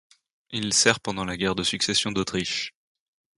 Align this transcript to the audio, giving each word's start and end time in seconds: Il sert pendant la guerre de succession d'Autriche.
Il 0.49 0.73
sert 0.73 0.99
pendant 0.99 1.25
la 1.25 1.37
guerre 1.37 1.53
de 1.53 1.61
succession 1.61 2.11
d'Autriche. 2.11 2.73